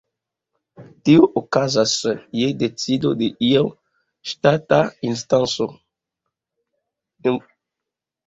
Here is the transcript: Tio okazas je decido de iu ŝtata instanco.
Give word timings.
Tio 1.07 1.25
okazas 1.41 1.91
je 2.37 2.47
decido 2.63 3.11
de 3.19 3.27
iu 3.49 3.61
ŝtata 4.31 4.79
instanco. 5.11 5.69